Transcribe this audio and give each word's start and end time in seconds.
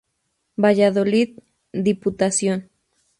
Valladolid: 0.55 1.37
Diputación. 1.71 2.71